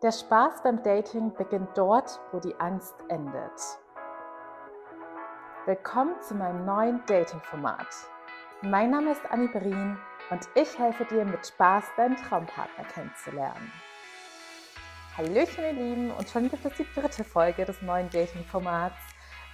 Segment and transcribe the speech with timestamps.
[0.00, 3.50] Der Spaß beim Dating beginnt dort, wo die Angst endet.
[5.66, 7.88] Willkommen zu meinem neuen Dating-Format.
[8.62, 9.98] Mein Name ist Annie Berin
[10.30, 13.72] und ich helfe dir mit Spaß deinen Traumpartner kennenzulernen.
[15.16, 18.94] Hallöchen ihr Lieben und schon gibt es die dritte Folge des neuen Dating-Formats.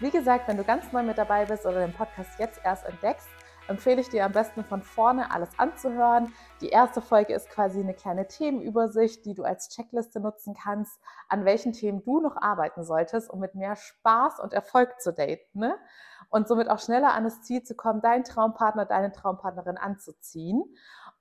[0.01, 3.31] Wie gesagt, wenn du ganz neu mit dabei bist oder den Podcast jetzt erst entdeckst,
[3.69, 6.33] empfehle ich dir am besten von vorne alles anzuhören.
[6.61, 11.45] Die erste Folge ist quasi eine kleine Themenübersicht, die du als Checkliste nutzen kannst, an
[11.45, 15.77] welchen Themen du noch arbeiten solltest, um mit mehr Spaß und Erfolg zu daten ne?
[16.31, 20.63] und somit auch schneller an das Ziel zu kommen, deinen Traumpartner, deine Traumpartnerin anzuziehen.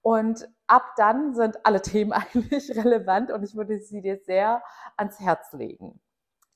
[0.01, 4.61] Und ab dann sind alle Themen eigentlich relevant und ich würde sie dir sehr
[4.97, 5.99] ans Herz legen.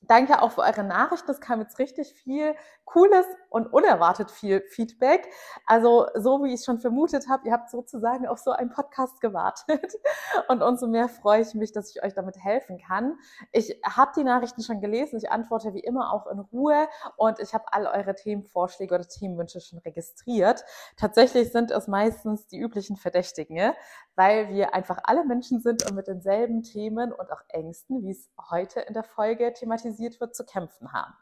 [0.02, 1.30] Danke auch für eure Nachrichten.
[1.30, 5.28] Es kam jetzt richtig viel cooles und unerwartet viel Feedback.
[5.66, 9.20] Also so wie ich es schon vermutet habe, ihr habt sozusagen auf so einen Podcast
[9.20, 9.92] gewartet.
[10.48, 13.18] Und umso mehr freue ich mich, dass ich euch damit helfen kann.
[13.52, 15.18] Ich habe die Nachrichten schon gelesen.
[15.18, 19.60] Ich antworte wie immer auch in Ruhe und ich habe all eure Themenvorschläge oder Themenwünsche
[19.60, 20.64] schon registriert.
[20.96, 23.72] Tatsächlich sind es meistens die üblichen Verdächtigen,
[24.14, 28.30] weil wir einfach alle Menschen sind und mit denselben Themen und auch Ängsten, wie es
[28.50, 29.87] heute in der Folge thematisiert
[30.20, 31.14] wird, zu kämpfen haben.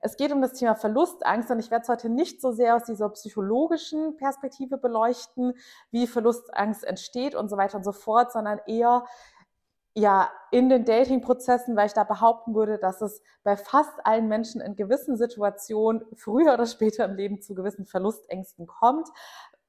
[0.00, 2.84] Es geht um das Thema Verlustangst und ich werde es heute nicht so sehr aus
[2.84, 5.54] dieser psychologischen Perspektive beleuchten,
[5.90, 9.04] wie Verlustangst entsteht und so weiter und so fort, sondern eher
[9.94, 14.60] ja in den Dating-Prozessen, weil ich da behaupten würde, dass es bei fast allen Menschen
[14.60, 19.08] in gewissen Situationen früher oder später im Leben zu gewissen Verlustängsten kommt,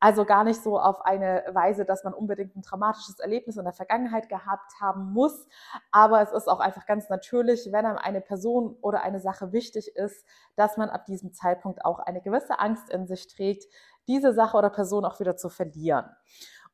[0.01, 3.71] also gar nicht so auf eine Weise, dass man unbedingt ein traumatisches Erlebnis in der
[3.71, 5.47] Vergangenheit gehabt haben muss.
[5.91, 9.95] Aber es ist auch einfach ganz natürlich, wenn einem eine Person oder eine Sache wichtig
[9.95, 13.71] ist, dass man ab diesem Zeitpunkt auch eine gewisse Angst in sich trägt,
[14.07, 16.05] diese Sache oder Person auch wieder zu verlieren.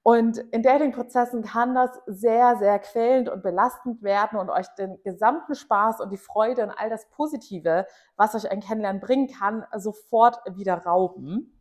[0.04, 5.54] Und in Dating-Prozessen kann das sehr, sehr quälend und belastend werden und euch den gesamten
[5.54, 10.38] Spaß und die Freude und all das Positive, was euch ein Kennenlernen bringen kann, sofort
[10.56, 11.57] wieder rauben.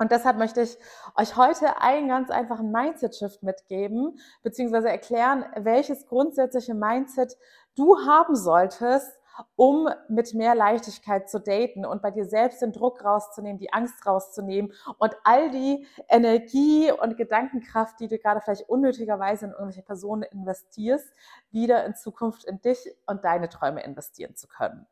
[0.00, 0.78] Und deshalb möchte ich
[1.14, 7.36] euch heute einen ganz einfachen Mindset-Shift mitgeben, beziehungsweise erklären, welches grundsätzliche Mindset
[7.76, 9.12] du haben solltest,
[9.56, 14.06] um mit mehr Leichtigkeit zu daten und bei dir selbst den Druck rauszunehmen, die Angst
[14.06, 20.22] rauszunehmen und all die Energie und Gedankenkraft, die du gerade vielleicht unnötigerweise in irgendwelche Personen
[20.22, 21.12] investierst,
[21.50, 24.86] wieder in Zukunft in dich und deine Träume investieren zu können.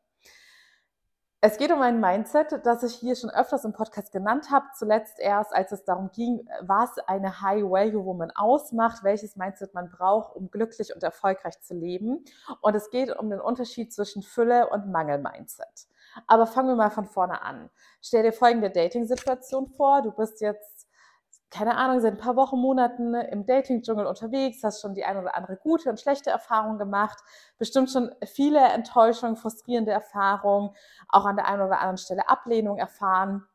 [1.41, 4.65] Es geht um ein Mindset, das ich hier schon öfters im Podcast genannt habe.
[4.77, 10.51] Zuletzt erst, als es darum ging, was eine High-Value-Woman ausmacht, welches Mindset man braucht, um
[10.51, 12.25] glücklich und erfolgreich zu leben.
[12.59, 15.87] Und es geht um den Unterschied zwischen Fülle und Mangel-Mindset.
[16.27, 17.69] Aber fangen wir mal von vorne an.
[18.01, 20.01] Stell dir folgende Dating-Situation vor.
[20.01, 20.88] Du bist jetzt
[21.51, 25.35] keine Ahnung, seit ein paar Wochen, Monaten im Dating-Dschungel unterwegs, hast schon die eine oder
[25.35, 27.17] andere gute und schlechte Erfahrung gemacht,
[27.57, 30.71] bestimmt schon viele Enttäuschungen, frustrierende Erfahrungen,
[31.07, 33.47] auch an der einen oder anderen Stelle Ablehnung erfahren,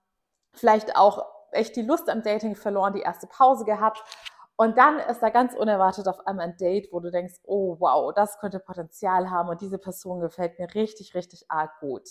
[0.53, 4.03] vielleicht auch echt die Lust am Dating verloren, die erste Pause gehabt.
[4.57, 8.13] Und dann ist da ganz unerwartet auf einmal ein Date, wo du denkst, oh wow,
[8.15, 12.09] das könnte Potenzial haben und diese Person gefällt mir richtig, richtig arg gut.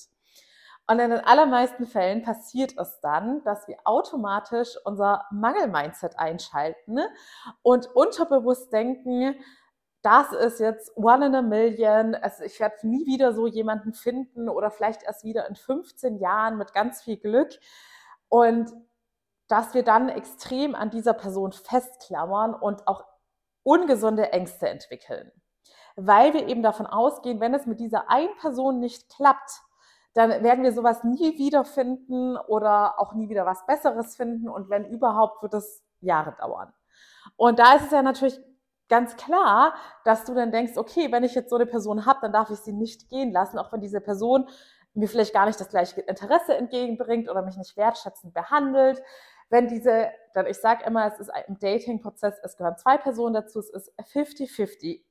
[0.87, 6.99] Und in den allermeisten Fällen passiert es dann, dass wir automatisch unser Mangel-Mindset einschalten
[7.61, 9.35] und unterbewusst denken,
[10.01, 14.49] das ist jetzt one in a million, also ich werde nie wieder so jemanden finden
[14.49, 17.57] oder vielleicht erst wieder in 15 Jahren mit ganz viel Glück.
[18.27, 18.69] Und
[19.47, 23.05] dass wir dann extrem an dieser Person festklammern und auch
[23.63, 25.31] ungesunde Ängste entwickeln.
[25.95, 29.61] Weil wir eben davon ausgehen, wenn es mit dieser einen Person nicht klappt,
[30.13, 34.47] dann werden wir sowas nie wieder finden oder auch nie wieder was Besseres finden.
[34.47, 36.71] Und wenn überhaupt, wird es Jahre dauern.
[37.35, 38.39] Und da ist es ja natürlich
[38.89, 42.33] ganz klar, dass du dann denkst, okay, wenn ich jetzt so eine Person habe, dann
[42.33, 44.47] darf ich sie nicht gehen lassen, auch wenn diese Person
[44.93, 49.01] mir vielleicht gar nicht das gleiche Interesse entgegenbringt oder mich nicht wertschätzend behandelt.
[49.49, 53.59] Wenn diese, dann ich sage immer, es ist ein Dating-Prozess, es gehören zwei Personen dazu,
[53.59, 55.01] es ist 50-50.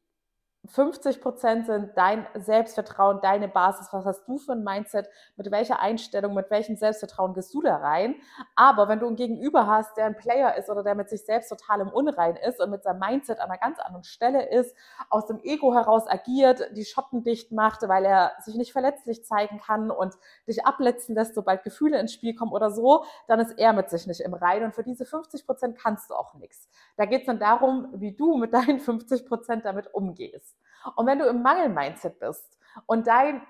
[0.69, 3.89] 50 Prozent sind dein Selbstvertrauen, deine Basis.
[3.93, 5.09] Was hast du für ein Mindset?
[5.37, 8.15] Mit welcher Einstellung, mit welchem Selbstvertrauen gehst du da rein?
[8.55, 11.49] Aber wenn du ein Gegenüber hast, der ein Player ist oder der mit sich selbst
[11.49, 14.75] total im Unrein ist und mit seinem Mindset an einer ganz anderen Stelle ist,
[15.11, 19.61] aus dem Ego heraus agiert, die Schotten dicht macht, weil er sich nicht verletzlich zeigen
[19.61, 20.15] kann und
[20.47, 24.07] dich abletzen lässt, sobald Gefühle ins Spiel kommen oder so, dann ist er mit sich
[24.07, 24.63] nicht im Rein.
[24.63, 26.69] Und für diese 50 Prozent kannst du auch nichts.
[26.97, 30.52] Da geht es dann darum, wie du mit deinen 50 Prozent damit umgehst.
[30.97, 33.43] Und wenn du im Mangel-Mindset bist und dein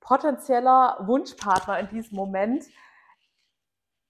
[0.00, 2.64] potenzieller Wunschpartner in diesem Moment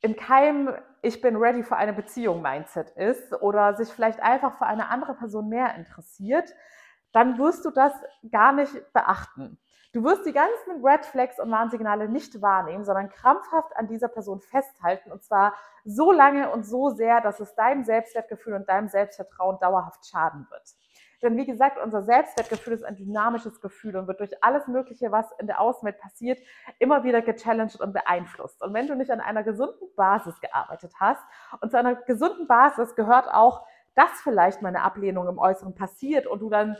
[0.02, 4.66] in keinem Ich bin ready für eine Beziehung Mindset ist oder sich vielleicht einfach für
[4.66, 6.54] eine andere Person mehr interessiert,
[7.12, 7.92] dann wirst du das
[8.30, 9.58] gar nicht beachten.
[9.92, 14.40] Du wirst die ganzen Red Flags und Warnsignale nicht wahrnehmen, sondern krampfhaft an dieser Person
[14.40, 15.54] festhalten und zwar
[15.84, 20.62] so lange und so sehr, dass es deinem Selbstwertgefühl und deinem Selbstvertrauen dauerhaft schaden wird.
[21.22, 25.26] Denn wie gesagt, unser Selbstwertgefühl ist ein dynamisches Gefühl und wird durch alles Mögliche, was
[25.38, 26.38] in der Außenwelt passiert,
[26.78, 28.62] immer wieder gechallenged und beeinflusst.
[28.62, 31.22] Und wenn du nicht an einer gesunden Basis gearbeitet hast,
[31.60, 36.26] und zu einer gesunden Basis gehört auch, dass vielleicht mal eine Ablehnung im Äußeren passiert
[36.26, 36.76] und du dann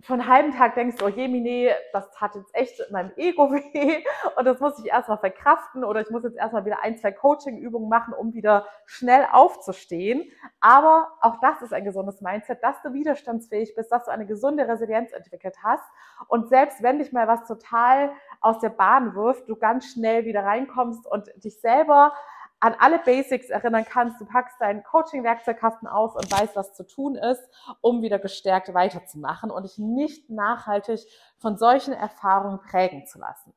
[0.00, 4.04] für einen halben Tag denkst, oh je, Mine, das hat jetzt echt meinem Ego weh
[4.36, 7.88] und das muss ich erstmal verkraften oder ich muss jetzt erstmal wieder ein, zwei Coaching-Übungen
[7.88, 10.30] machen, um wieder schnell aufzustehen.
[10.60, 14.68] Aber auch das ist ein gesundes Mindset, dass du widerstandsfähig bist, dass du eine gesunde
[14.68, 15.84] Resilienz entwickelt hast
[16.28, 20.44] und selbst wenn dich mal was total aus der Bahn wirft, du ganz schnell wieder
[20.44, 22.12] reinkommst und dich selber
[22.60, 24.20] an alle Basics erinnern kannst.
[24.20, 27.42] Du packst deinen Coaching-Werkzeugkasten aus und weißt, was zu tun ist,
[27.80, 31.00] um wieder gestärkt weiterzumachen und dich nicht nachhaltig
[31.38, 33.54] von solchen Erfahrungen prägen zu lassen.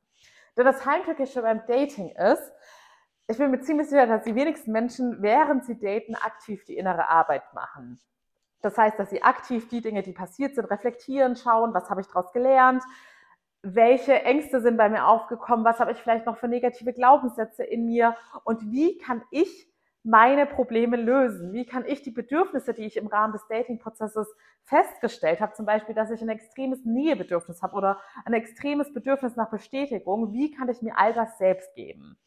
[0.58, 2.52] Denn das Heimtückische beim Dating ist,
[3.28, 7.08] ich bin mir ziemlich sicher, dass die wenigsten Menschen, während sie daten, aktiv die innere
[7.08, 8.02] Arbeit machen.
[8.62, 12.08] Das heißt, dass sie aktiv die Dinge, die passiert sind, reflektieren, schauen, was habe ich
[12.08, 12.84] daraus gelernt,
[13.64, 17.86] welche Ängste sind bei mir aufgekommen, was habe ich vielleicht noch für negative Glaubenssätze in
[17.86, 19.72] mir und wie kann ich
[20.04, 21.54] meine Probleme lösen?
[21.54, 25.94] Wie kann ich die Bedürfnisse, die ich im Rahmen des Dating-Prozesses festgestellt habe, zum Beispiel,
[25.94, 30.82] dass ich ein extremes Nähebedürfnis habe oder ein extremes Bedürfnis nach Bestätigung, wie kann ich
[30.82, 32.18] mir all das selbst geben?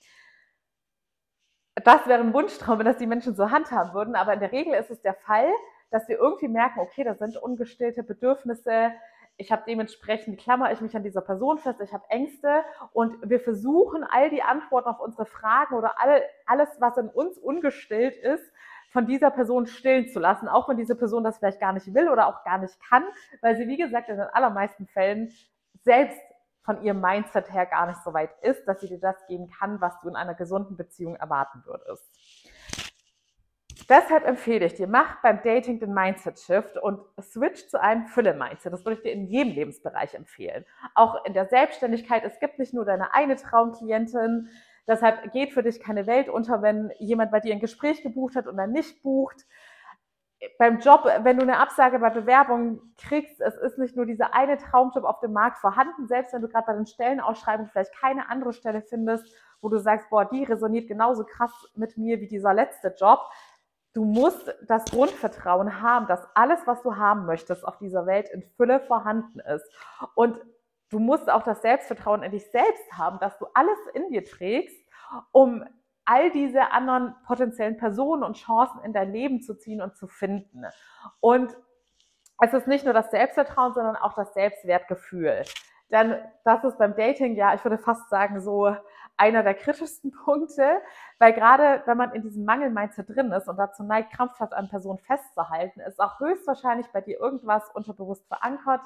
[1.83, 4.75] Das wäre ein Wunschtraum, wenn das die Menschen so handhaben würden, aber in der Regel
[4.75, 5.51] ist es der Fall,
[5.91, 8.93] dass wir irgendwie merken, okay, da sind ungestillte Bedürfnisse,
[9.37, 13.41] ich habe dementsprechend, klammer ich mich an dieser Person fest, ich habe Ängste und wir
[13.41, 18.53] versuchen all die Antworten auf unsere Fragen oder all, alles, was in uns ungestillt ist,
[18.91, 22.09] von dieser Person stillen zu lassen, auch wenn diese Person das vielleicht gar nicht will
[22.09, 23.03] oder auch gar nicht kann,
[23.41, 25.33] weil sie, wie gesagt, in den allermeisten Fällen
[25.83, 26.21] selbst
[26.63, 29.81] von ihrem Mindset her gar nicht so weit ist, dass sie dir das geben kann,
[29.81, 32.05] was du in einer gesunden Beziehung erwarten würdest.
[33.89, 38.73] Deshalb empfehle ich dir, mach beim Dating den Mindset-Shift und switch zu einem Fülle-Mindset.
[38.73, 40.65] Das würde ich dir in jedem Lebensbereich empfehlen.
[40.95, 42.25] Auch in der Selbstständigkeit.
[42.25, 44.49] Es gibt nicht nur deine eine Traumklientin.
[44.87, 48.47] Deshalb geht für dich keine Welt unter, wenn jemand bei dir ein Gespräch gebucht hat
[48.47, 49.47] und dann nicht bucht.
[50.59, 54.59] Beim Job, wenn du eine Absage bei Bewerbung kriegst, es ist nicht nur dieser eine
[54.59, 58.53] Traumjob auf dem Markt vorhanden, selbst wenn du gerade bei den Stellenausschreibungen vielleicht keine andere
[58.53, 62.95] Stelle findest, wo du sagst, boah, die resoniert genauso krass mit mir wie dieser letzte
[62.99, 63.21] Job,
[63.95, 68.43] Du musst das Grundvertrauen haben, dass alles, was du haben möchtest auf dieser Welt in
[68.57, 69.65] Fülle vorhanden ist.
[70.17, 70.37] Und
[70.91, 74.77] du musst auch das Selbstvertrauen in dich selbst haben, dass du alles in dir trägst,
[75.31, 75.65] um
[76.05, 80.65] all diese anderen potenziellen Personen und Chancen in dein Leben zu ziehen und zu finden.
[81.21, 81.57] Und
[82.43, 85.45] es ist nicht nur das Selbstvertrauen, sondern auch das Selbstwertgefühl.
[85.91, 88.75] Denn das ist beim Dating ja, ich würde fast sagen, so
[89.17, 90.81] einer der kritischsten Punkte,
[91.19, 94.99] weil gerade wenn man in diesem Mangel-Mindset drin ist und dazu neigt, krampfhaft an Personen
[94.99, 98.83] festzuhalten, ist auch höchstwahrscheinlich bei dir irgendwas unterbewusst verankert,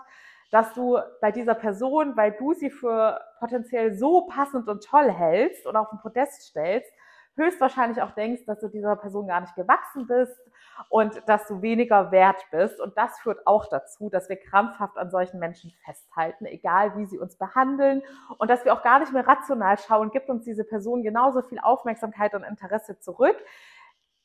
[0.51, 5.67] dass du bei dieser Person, weil du sie für potenziell so passend und toll hältst
[5.67, 6.91] und auf den Podest stellst,
[7.37, 10.41] höchstwahrscheinlich auch denkst, dass du dieser Person gar nicht gewachsen bist
[10.89, 12.81] und dass du weniger wert bist.
[12.81, 17.19] Und das führt auch dazu, dass wir krampfhaft an solchen Menschen festhalten, egal wie sie
[17.19, 18.03] uns behandeln
[18.39, 21.59] und dass wir auch gar nicht mehr rational schauen, gibt uns diese Person genauso viel
[21.59, 23.37] Aufmerksamkeit und Interesse zurück.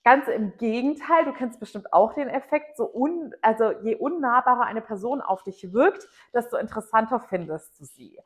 [0.04, 4.82] Ganz im Gegenteil, du kennst bestimmt auch den Effekt, so un, also je unnahbarer eine
[4.82, 8.20] Person auf dich wirkt, desto interessanter findest du sie.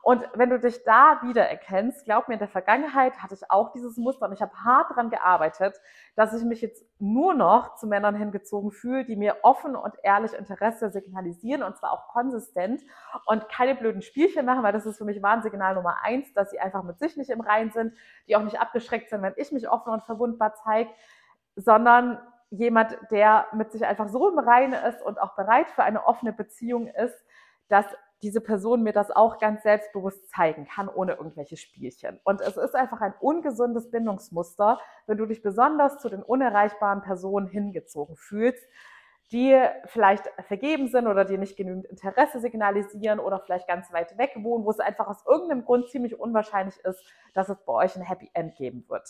[0.00, 3.96] Und wenn du dich da wiedererkennst, glaub mir, in der Vergangenheit hatte ich auch dieses
[3.96, 5.78] Muster und ich habe hart daran gearbeitet,
[6.16, 10.32] dass ich mich jetzt nur noch zu Männern hingezogen fühle, die mir offen und ehrlich
[10.32, 12.82] Interesse signalisieren und zwar auch konsistent
[13.26, 16.60] und keine blöden Spielchen machen, weil das ist für mich Warnsignal Nummer eins, dass sie
[16.60, 17.94] einfach mit sich nicht im Rein sind,
[18.28, 20.90] die auch nicht abgeschreckt sind, wenn ich mich offen und verwundbar zeige,
[21.56, 22.18] sondern
[22.50, 26.32] jemand, der mit sich einfach so im Reinen ist und auch bereit für eine offene
[26.32, 27.18] Beziehung ist,
[27.68, 27.86] dass
[28.22, 32.20] diese Person mir das auch ganz selbstbewusst zeigen kann, ohne irgendwelche Spielchen.
[32.24, 37.48] Und es ist einfach ein ungesundes Bindungsmuster, wenn du dich besonders zu den unerreichbaren Personen
[37.48, 38.64] hingezogen fühlst,
[39.32, 44.32] die vielleicht vergeben sind oder die nicht genügend Interesse signalisieren oder vielleicht ganz weit weg
[44.36, 47.02] wohnen, wo es einfach aus irgendeinem Grund ziemlich unwahrscheinlich ist,
[47.32, 49.08] dass es bei euch ein Happy End geben wird.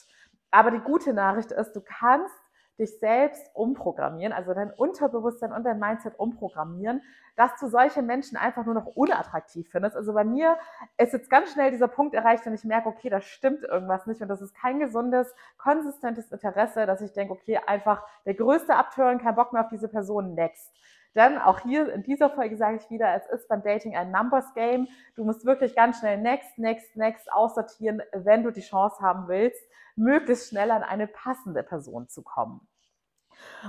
[0.52, 2.34] Aber die gute Nachricht ist, du kannst
[2.78, 7.02] dich selbst umprogrammieren, also dein Unterbewusstsein und dein Mindset umprogrammieren,
[7.36, 9.96] dass du solche Menschen einfach nur noch unattraktiv findest.
[9.96, 10.58] Also bei mir
[10.98, 14.20] ist jetzt ganz schnell dieser Punkt erreicht, wenn ich merke, okay, da stimmt irgendwas nicht
[14.20, 19.18] und das ist kein gesundes, konsistentes Interesse, dass ich denke, okay, einfach der größte Abtören,
[19.18, 20.72] kein Bock mehr auf diese Person, next.
[21.14, 24.54] Denn auch hier in dieser Folge sage ich wieder, es ist beim Dating ein Numbers
[24.54, 24.88] Game.
[25.14, 29.62] Du musst wirklich ganz schnell next, next, next aussortieren, wenn du die Chance haben willst,
[29.94, 32.66] möglichst schnell an eine passende Person zu kommen.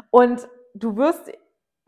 [0.10, 1.32] Und du wirst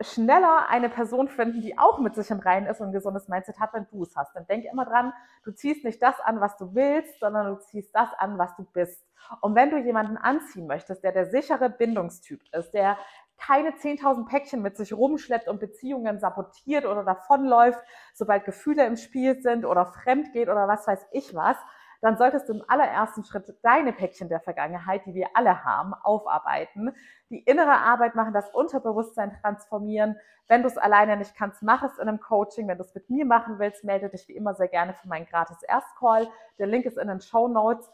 [0.02, 3.58] schneller eine Person finden, die auch mit sich im Reinen ist und ein gesundes Mindset
[3.58, 4.34] hat, wenn du es hast.
[4.36, 7.94] Dann denk immer dran, du ziehst nicht das an, was du willst, sondern du ziehst
[7.94, 9.02] das an, was du bist.
[9.40, 12.98] Und wenn du jemanden anziehen möchtest, der der sichere Bindungstyp ist, der
[13.38, 17.80] keine 10.000 Päckchen mit sich rumschleppt und Beziehungen sabotiert oder davonläuft,
[18.14, 21.56] sobald Gefühle im Spiel sind oder fremd geht oder was weiß ich was,
[22.00, 26.94] dann solltest du im allerersten Schritt deine Päckchen der Vergangenheit, die wir alle haben, aufarbeiten,
[27.30, 30.16] die innere Arbeit machen, das Unterbewusstsein transformieren.
[30.48, 32.68] Wenn du es alleine nicht kannst, mach es in einem Coaching.
[32.68, 35.26] Wenn du es mit mir machen willst, melde dich wie immer sehr gerne für meinen
[35.26, 36.28] gratis Erstcall.
[36.58, 37.90] Der Link ist in den Show Notes.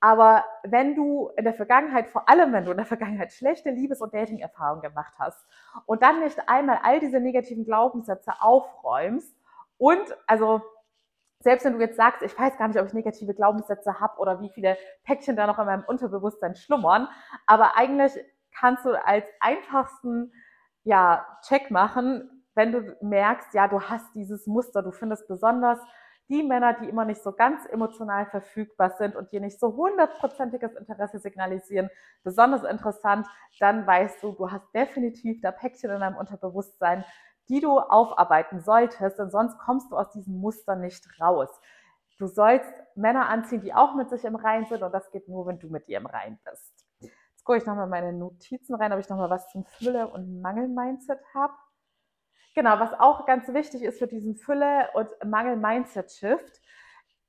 [0.00, 4.00] Aber wenn du in der Vergangenheit, vor allem wenn du in der Vergangenheit schlechte Liebes-
[4.00, 5.46] und Dating-Erfahrungen gemacht hast
[5.86, 9.34] und dann nicht einmal all diese negativen Glaubenssätze aufräumst
[9.78, 10.62] und also
[11.40, 14.40] selbst wenn du jetzt sagst, ich weiß gar nicht, ob ich negative Glaubenssätze habe oder
[14.40, 17.08] wie viele Päckchen da noch in meinem Unterbewusstsein schlummern,
[17.46, 18.12] aber eigentlich
[18.58, 20.32] kannst du als einfachsten
[20.84, 25.78] ja, Check machen, wenn du merkst, ja, du hast dieses Muster, du findest besonders
[26.28, 30.74] die Männer, die immer nicht so ganz emotional verfügbar sind und dir nicht so hundertprozentiges
[30.74, 31.88] Interesse signalisieren,
[32.24, 33.26] besonders interessant,
[33.60, 37.04] dann weißt du, du hast definitiv da Päckchen in deinem Unterbewusstsein,
[37.48, 41.48] die du aufarbeiten solltest, denn sonst kommst du aus diesem Muster nicht raus.
[42.18, 45.46] Du sollst Männer anziehen, die auch mit sich im Rein sind und das geht nur,
[45.46, 46.86] wenn du mit dir im Rein bist.
[47.00, 51.20] Jetzt gucke ich nochmal meine Notizen rein, ob ich nochmal was zum Fülle- und Mangel-Mindset
[51.34, 51.52] habe.
[52.56, 56.62] Genau, was auch ganz wichtig ist für diesen Fülle- und Mangel-Mindset-Shift,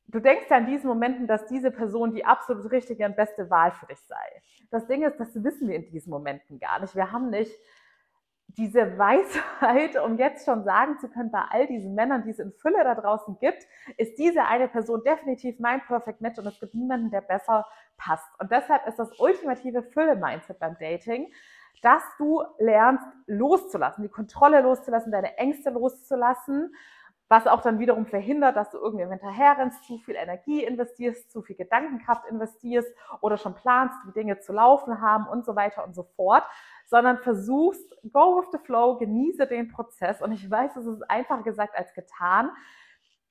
[0.08, 3.74] du denkst ja in diesen Momenten, dass diese Person die absolut richtige und beste Wahl
[3.74, 4.16] für dich sei.
[4.72, 6.96] Das Ding ist, das wissen wir in diesen Momenten gar nicht.
[6.96, 7.52] Wir haben nicht
[8.48, 12.54] diese Weisheit, um jetzt schon sagen zu können, bei all diesen Männern, die es in
[12.54, 13.68] Fülle da draußen gibt,
[13.98, 17.68] ist diese eine Person definitiv mein Perfect Match und es gibt niemanden, der besser
[17.98, 18.30] passt.
[18.40, 21.34] Und deshalb ist das ultimative Fülle-Mindset beim Dating,
[21.82, 26.74] dass du lernst loszulassen, die Kontrolle loszulassen, deine Ängste loszulassen,
[27.30, 31.58] was auch dann wiederum verhindert, dass du irgendwie hinterherrennst, zu viel Energie investierst, zu viel
[31.58, 32.90] Gedankenkraft investierst
[33.22, 36.44] oder schon planst, wie Dinge zu laufen haben und so weiter und so fort,
[36.86, 40.22] sondern versuchst, go with the flow, genieße den Prozess.
[40.22, 42.50] Und ich weiß, es ist einfacher gesagt als getan.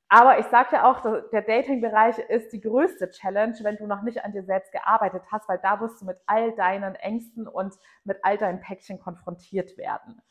[0.09, 4.25] Aber ich sage ja auch, der Dating-Bereich ist die größte Challenge, wenn du noch nicht
[4.25, 8.25] an dir selbst gearbeitet hast, weil da wirst du mit all deinen Ängsten und mit
[8.25, 10.23] all deinen Päckchen konfrontiert werden.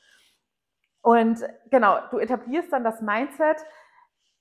[1.02, 3.58] Und genau, du etablierst dann das Mindset,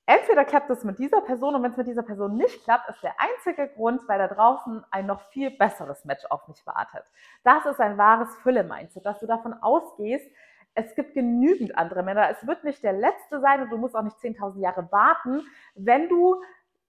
[0.07, 3.03] entweder klappt es mit dieser Person und wenn es mit dieser Person nicht klappt, ist
[3.03, 7.05] der einzige Grund, weil da draußen ein noch viel besseres Match auf mich wartet.
[7.43, 10.31] Das ist ein wahres Fülle-Mindset, dass du davon ausgehst,
[10.75, 12.29] es gibt genügend andere Männer.
[12.31, 15.43] Es wird nicht der letzte sein und du musst auch nicht 10.000 Jahre warten,
[15.75, 16.41] wenn du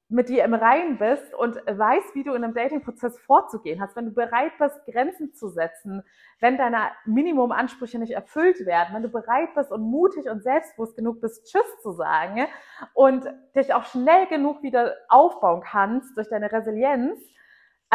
[0.08, 4.06] mit dir im Reinen bist und weißt, wie du in einem Dating-Prozess vorzugehen hast, wenn
[4.06, 6.04] du bereit bist, Grenzen zu setzen,
[6.39, 11.22] wenn deine Minimumansprüche nicht erfüllt werden, wenn du bereit bist und mutig und selbstbewusst genug
[11.22, 12.46] bist, Tschüss zu sagen
[12.94, 13.25] und
[13.56, 17.20] dich auch schnell genug wieder aufbauen kannst durch deine Resilienz,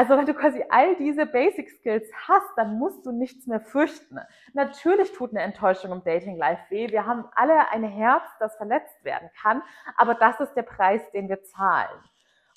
[0.00, 4.19] also wenn du quasi all diese Basic Skills hast, dann musst du nichts mehr fürchten.
[4.54, 6.88] Natürlich tut eine Enttäuschung im Dating Life weh.
[6.88, 9.62] Wir haben alle ein Herz, das verletzt werden kann,
[9.99, 11.90] aber das ist der Preis, den wir zahlen.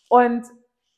[0.08, 0.48] Und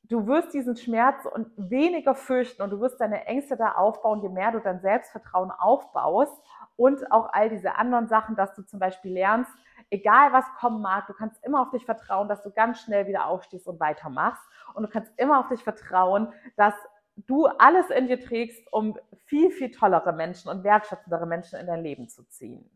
[0.04, 4.30] du wirst diesen Schmerz und weniger fürchten und du wirst deine Ängste da aufbauen, je
[4.30, 6.40] mehr du dein Selbstvertrauen aufbaust
[6.76, 9.52] und auch all diese anderen Sachen, dass du zum Beispiel lernst,
[9.90, 13.28] egal was kommen mag, du kannst immer auf dich vertrauen, dass du ganz schnell wieder
[13.28, 14.44] aufstehst und weitermachst.
[14.74, 16.74] Und du kannst immer auf dich vertrauen, dass
[17.16, 21.82] du alles in dir trägst, um viel, viel tollere Menschen und wertschätzendere Menschen in dein
[21.82, 22.70] Leben zu ziehen.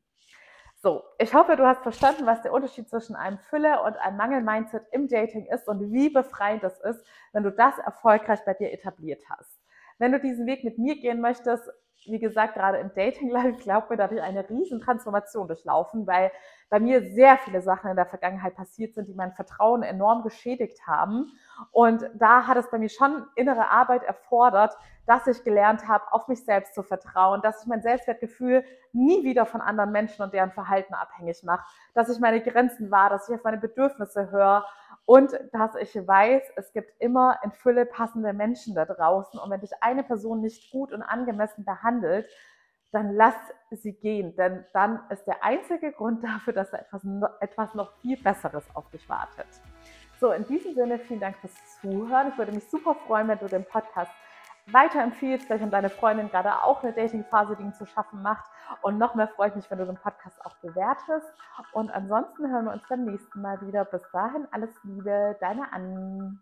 [0.82, 4.84] So, ich hoffe, du hast verstanden, was der Unterschied zwischen einem Fülle- und einem Mangel-Mindset
[4.92, 9.22] im Dating ist und wie befreiend es ist, wenn du das erfolgreich bei dir etabliert
[9.30, 9.59] hast.
[10.00, 11.70] Wenn du diesen Weg mit mir gehen möchtest,
[12.06, 16.32] wie gesagt, gerade im Dating-Life, glaub mir, da habe ich eine riesen Transformation durchlaufen, weil
[16.70, 20.88] bei mir sehr viele Sachen in der Vergangenheit passiert sind, die mein Vertrauen enorm geschädigt
[20.88, 21.32] haben.
[21.72, 26.28] Und da hat es bei mir schon innere Arbeit erfordert, dass ich gelernt habe, auf
[26.28, 28.64] mich selbst zu vertrauen, dass ich mein Selbstwertgefühl
[28.94, 33.10] nie wieder von anderen Menschen und deren Verhalten abhängig mache, dass ich meine Grenzen wahr,
[33.10, 34.66] dass ich auf meine Bedürfnisse höre
[35.10, 39.40] und dass ich weiß, es gibt immer in Fülle passende Menschen da draußen.
[39.40, 42.30] Und wenn dich eine Person nicht gut und angemessen behandelt,
[42.92, 43.34] dann lass
[43.72, 44.36] sie gehen.
[44.36, 47.02] Denn dann ist der einzige Grund dafür, dass da etwas,
[47.40, 49.48] etwas noch viel Besseres auf dich wartet.
[50.20, 52.28] So, in diesem Sinne, vielen Dank fürs Zuhören.
[52.28, 54.12] Ich würde mich super freuen, wenn du den Podcast
[54.74, 58.46] weiterempfiehlst, vielleicht an deine Freundin gerade auch eine Dating-Phase, die ihn zu schaffen macht.
[58.82, 61.28] Und noch mehr freue ich mich, wenn du den Podcast auch bewertest.
[61.72, 63.86] Und ansonsten hören wir uns beim nächsten Mal wieder.
[63.86, 66.38] Bis dahin alles Liebe, deine Anne.